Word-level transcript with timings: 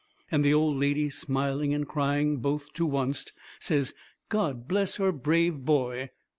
And 0.31 0.43
the 0.43 0.51
old 0.51 0.77
lady, 0.77 1.11
smiling 1.11 1.75
and 1.75 1.87
crying 1.87 2.37
both 2.37 2.73
to 2.73 2.87
oncet, 2.97 3.33
says, 3.59 3.93
"God 4.29 4.67
bless 4.67 4.95
her 4.95 5.11
brave 5.11 5.57
boy." 5.63 6.09